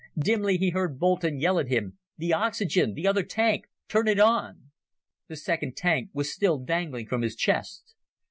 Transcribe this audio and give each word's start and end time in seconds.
Dimly 0.17 0.57
he 0.57 0.71
heard 0.71 0.97
Boulton 0.97 1.39
yell 1.39 1.59
at 1.59 1.67
him, 1.67 1.99
"The 2.17 2.33
oxygen, 2.33 2.95
the 2.95 3.05
other 3.05 3.21
tank, 3.21 3.65
turn 3.87 4.07
it 4.07 4.19
on!" 4.19 4.71
The 5.27 5.35
second 5.37 5.77
tank 5.77 6.09
was 6.11 6.33
still 6.33 6.57
dangling 6.57 7.05
from 7.05 7.21
his 7.21 7.35
chest. 7.35 7.93